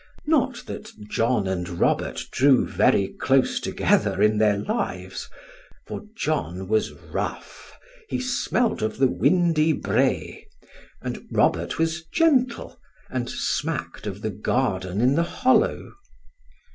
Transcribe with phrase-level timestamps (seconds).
[0.25, 5.29] Not that John and Robert drew very close together in their lives;
[5.85, 7.77] for John was rough,
[8.09, 10.47] he smelt of the windy brae;
[11.03, 12.79] and Robert was gentle,
[13.11, 15.93] and smacked of the garden in the hollow.